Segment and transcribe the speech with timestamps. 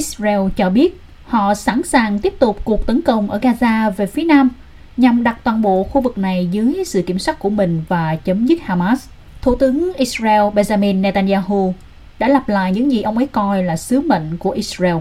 [0.00, 4.24] Israel cho biết họ sẵn sàng tiếp tục cuộc tấn công ở Gaza về phía
[4.24, 4.50] nam
[4.96, 8.46] nhằm đặt toàn bộ khu vực này dưới sự kiểm soát của mình và chấm
[8.46, 9.08] dứt Hamas.
[9.42, 11.74] Thủ tướng Israel Benjamin Netanyahu
[12.18, 14.96] đã lặp lại những gì ông ấy coi là sứ mệnh của Israel.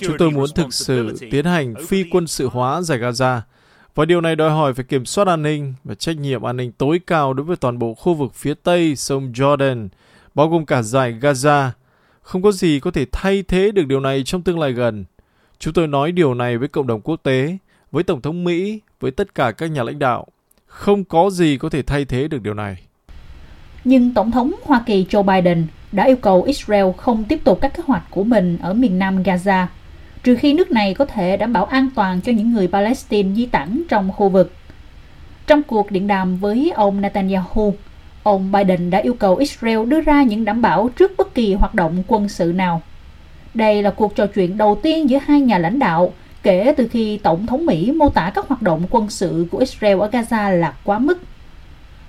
[0.00, 3.40] Chúng tôi muốn thực sự tiến hành phi quân sự hóa giải Gaza
[3.94, 6.72] và điều này đòi hỏi phải kiểm soát an ninh và trách nhiệm an ninh
[6.72, 9.88] tối cao đối với toàn bộ khu vực phía tây sông Jordan,
[10.34, 11.70] bao gồm cả giải Gaza.
[12.22, 15.04] Không có gì có thể thay thế được điều này trong tương lai gần.
[15.58, 17.58] Chúng tôi nói điều này với cộng đồng quốc tế,
[17.92, 20.26] với Tổng thống Mỹ, với tất cả các nhà lãnh đạo.
[20.66, 22.76] Không có gì có thể thay thế được điều này.
[23.84, 27.74] Nhưng Tổng thống Hoa Kỳ Joe Biden đã yêu cầu Israel không tiếp tục các
[27.76, 29.66] kế hoạch của mình ở miền nam Gaza
[30.24, 33.46] trừ khi nước này có thể đảm bảo an toàn cho những người Palestine di
[33.46, 34.52] tản trong khu vực.
[35.46, 37.74] Trong cuộc điện đàm với ông Netanyahu,
[38.22, 41.74] ông Biden đã yêu cầu Israel đưa ra những đảm bảo trước bất kỳ hoạt
[41.74, 42.82] động quân sự nào.
[43.54, 47.18] Đây là cuộc trò chuyện đầu tiên giữa hai nhà lãnh đạo kể từ khi
[47.18, 50.74] Tổng thống Mỹ mô tả các hoạt động quân sự của Israel ở Gaza là
[50.84, 51.22] quá mức.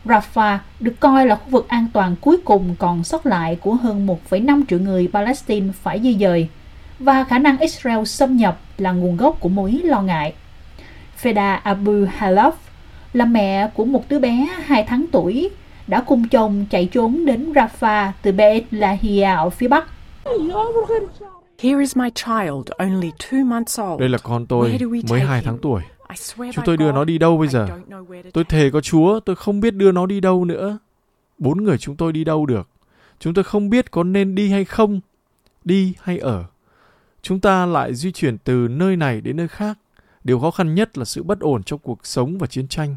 [0.05, 4.07] Rafah được coi là khu vực an toàn cuối cùng còn sót lại của hơn
[4.29, 6.47] 1,5 triệu người Palestine phải di dời–
[6.99, 10.33] và khả năng Israel xâm nhập là nguồn gốc của mối lo ngại.
[11.21, 12.51] Feda Abu Halaf
[13.13, 15.49] là mẹ của một đứa bé 2 tháng tuổi
[15.87, 19.87] đã cùng chồng chạy trốn đến Rafah từ Beit Lahia ở phía Bắc.
[21.59, 23.99] Here is my child, only two months old.
[23.99, 24.79] Đây là con tôi,
[25.09, 25.81] mới 2 tháng tuổi.
[26.37, 27.67] Chúng tôi đưa nó đi đâu bây giờ?
[28.33, 30.77] Tôi thề có Chúa, tôi không biết đưa nó đi đâu nữa.
[31.37, 32.69] Bốn người chúng tôi đi đâu được?
[33.19, 34.99] Chúng tôi không biết có nên đi hay không,
[35.63, 36.43] đi hay ở
[37.25, 39.77] chúng ta lại di chuyển từ nơi này đến nơi khác.
[40.23, 42.95] Điều khó khăn nhất là sự bất ổn trong cuộc sống và chiến tranh.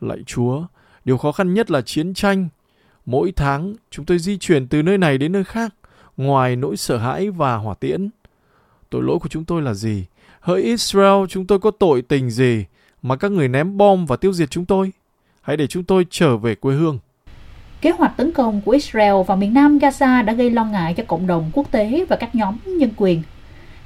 [0.00, 0.62] Lạy Chúa,
[1.04, 2.48] điều khó khăn nhất là chiến tranh.
[3.06, 5.74] Mỗi tháng, chúng tôi di chuyển từ nơi này đến nơi khác,
[6.16, 8.10] ngoài nỗi sợ hãi và hỏa tiễn.
[8.90, 10.04] Tội lỗi của chúng tôi là gì?
[10.40, 12.64] Hỡi Israel, chúng tôi có tội tình gì
[13.02, 14.92] mà các người ném bom và tiêu diệt chúng tôi?
[15.42, 16.98] Hãy để chúng tôi trở về quê hương.
[17.80, 21.04] Kế hoạch tấn công của Israel vào miền nam Gaza đã gây lo ngại cho
[21.04, 23.22] cộng đồng quốc tế và các nhóm nhân quyền.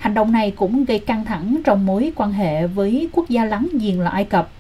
[0.00, 3.68] Hành động này cũng gây căng thẳng trong mối quan hệ với quốc gia láng
[3.72, 4.50] giềng là Ai Cập.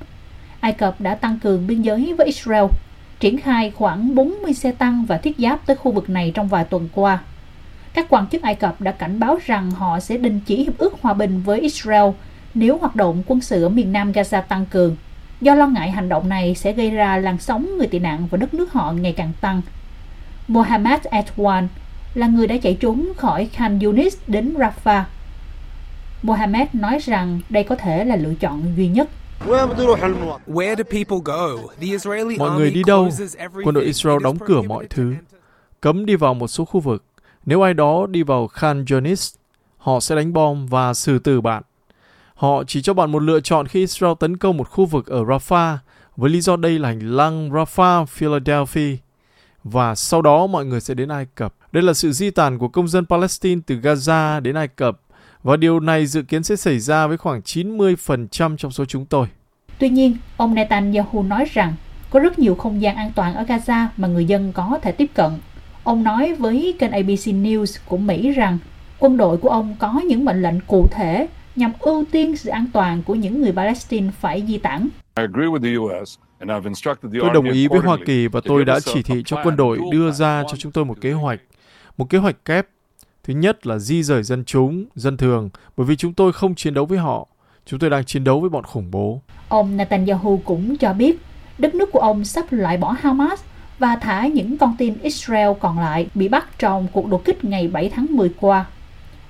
[0.60, 2.64] Ai Cập đã tăng cường biên giới với Israel,
[3.20, 6.64] triển khai khoảng 40 xe tăng và thiết giáp tới khu vực này trong vài
[6.64, 7.18] tuần qua.
[7.94, 10.94] Các quan chức Ai Cập đã cảnh báo rằng họ sẽ đình chỉ hiệp ước
[11.02, 12.10] hòa bình với Israel
[12.54, 14.96] nếu hoạt động quân sự ở miền nam Gaza tăng cường,
[15.40, 18.38] do lo ngại hành động này sẽ gây ra làn sóng người tị nạn vào
[18.38, 19.62] đất nước họ ngày càng tăng.
[20.48, 21.66] Mohammed Atwan
[22.14, 25.02] là người đã chạy trốn khỏi Khan Yunis đến Rafah
[26.22, 29.08] Mohammed nói rằng đây có thể là lựa chọn duy nhất.
[32.38, 33.08] Mọi người đi đâu?
[33.64, 35.14] Quân đội Israel đóng cửa mọi thứ,
[35.80, 37.04] cấm đi vào một số khu vực.
[37.46, 39.34] Nếu ai đó đi vào Khan Yunis,
[39.76, 41.62] họ sẽ đánh bom và xử tử bạn.
[42.34, 45.24] Họ chỉ cho bạn một lựa chọn khi Israel tấn công một khu vực ở
[45.24, 45.76] Rafah
[46.16, 48.96] với lý do đây là hành lang Rafah, Philadelphia.
[49.64, 51.54] Và sau đó mọi người sẽ đến Ai Cập.
[51.72, 55.00] Đây là sự di tản của công dân Palestine từ Gaza đến Ai Cập
[55.42, 59.26] và điều này dự kiến sẽ xảy ra với khoảng 90% trong số chúng tôi.
[59.78, 61.74] Tuy nhiên, ông Netanyahu nói rằng
[62.10, 65.10] có rất nhiều không gian an toàn ở Gaza mà người dân có thể tiếp
[65.14, 65.30] cận.
[65.84, 68.58] Ông nói với kênh ABC News của Mỹ rằng
[68.98, 71.26] quân đội của ông có những mệnh lệnh cụ thể
[71.56, 74.88] nhằm ưu tiên sự an toàn của những người Palestine phải di tản.
[77.20, 80.10] Tôi đồng ý với Hoa Kỳ và tôi đã chỉ thị cho quân đội đưa
[80.10, 81.40] ra cho chúng tôi một kế hoạch,
[81.96, 82.66] một kế hoạch kép
[83.24, 86.74] Thứ nhất là di rời dân chúng, dân thường, bởi vì chúng tôi không chiến
[86.74, 87.28] đấu với họ.
[87.66, 89.20] Chúng tôi đang chiến đấu với bọn khủng bố.
[89.48, 91.18] Ông Netanyahu cũng cho biết
[91.58, 93.40] đất nước của ông sắp loại bỏ Hamas
[93.78, 97.68] và thả những con tin Israel còn lại bị bắt trong cuộc đột kích ngày
[97.68, 98.64] 7 tháng 10 qua.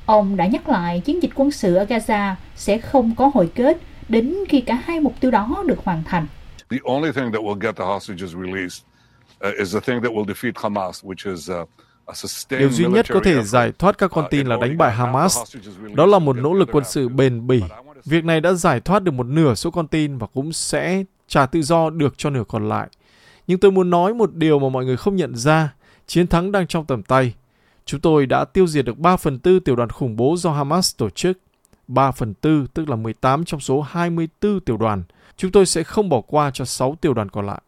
[0.07, 3.77] Ông đã nhắc lại chiến dịch quân sự ở Gaza sẽ không có hồi kết
[4.09, 6.27] đến khi cả hai mục tiêu đó được hoàn thành.
[6.71, 8.85] The only thing that will get the hostages released
[9.49, 11.69] uh, is the thing that will defeat Hamas, which is uh,
[12.51, 15.57] Điều duy nhất có thể giải thoát các con tin là đánh bại Hamas.
[15.95, 17.63] Đó là một nỗ lực quân sự bền bỉ.
[18.05, 21.47] Việc này đã giải thoát được một nửa số con tin và cũng sẽ trả
[21.47, 22.89] tự do được cho nửa còn lại.
[23.47, 25.75] Nhưng tôi muốn nói một điều mà mọi người không nhận ra.
[26.07, 27.35] Chiến thắng đang trong tầm tay.
[27.85, 30.97] Chúng tôi đã tiêu diệt được 3 phần tư tiểu đoàn khủng bố do Hamas
[30.97, 31.39] tổ chức.
[31.89, 35.03] 3 phần tư tức là 18 trong số 24 tiểu đoàn.
[35.37, 37.61] Chúng tôi sẽ không bỏ qua cho 6 tiểu đoàn còn lại.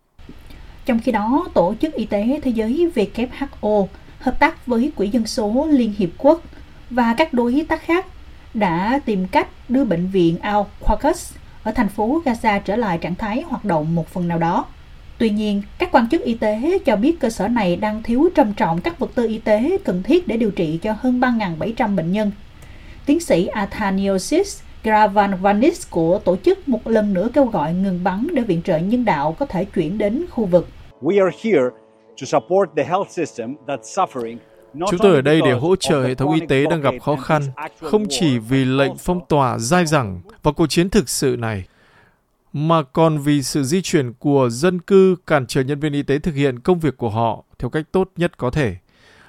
[0.87, 3.87] Trong khi đó, Tổ chức Y tế Thế giới WHO
[4.23, 6.43] hợp tác với Quỹ Dân số Liên Hiệp Quốc
[6.91, 8.07] và các đối tác khác
[8.55, 11.33] đã tìm cách đưa bệnh viện Al-Quaqas
[11.63, 14.67] ở thành phố Gaza trở lại trạng thái hoạt động một phần nào đó.
[15.19, 18.53] Tuy nhiên, các quan chức y tế cho biết cơ sở này đang thiếu trầm
[18.55, 22.13] trọng các vật tư y tế cần thiết để điều trị cho hơn 3.700 bệnh
[22.13, 22.31] nhân.
[23.07, 28.43] Tiến sĩ Athaniosis Gravanvanis của tổ chức một lần nữa kêu gọi ngừng bắn để
[28.43, 30.69] viện trợ nhân đạo có thể chuyển đến khu vực.
[31.01, 31.82] We are here
[32.23, 34.37] to support the health system that's suffering
[34.91, 37.43] Chúng tôi ở đây để hỗ trợ hệ thống y tế đang gặp khó khăn,
[37.81, 41.65] không chỉ vì lệnh phong tỏa dai dẳng và cuộc chiến thực sự này,
[42.53, 46.19] mà còn vì sự di chuyển của dân cư cản trở nhân viên y tế
[46.19, 48.77] thực hiện công việc của họ theo cách tốt nhất có thể.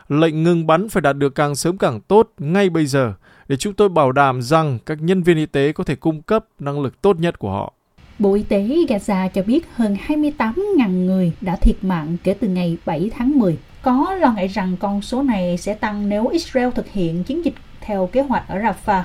[0.07, 3.13] Lệnh ngừng bắn phải đạt được càng sớm càng tốt ngay bây giờ
[3.47, 6.45] để chúng tôi bảo đảm rằng các nhân viên y tế có thể cung cấp
[6.59, 7.73] năng lực tốt nhất của họ.
[8.19, 12.77] Bộ Y tế Gaza cho biết hơn 28.000 người đã thiệt mạng kể từ ngày
[12.85, 13.57] 7 tháng 10.
[13.81, 17.53] Có lo ngại rằng con số này sẽ tăng nếu Israel thực hiện chiến dịch
[17.81, 19.03] theo kế hoạch ở Rafah.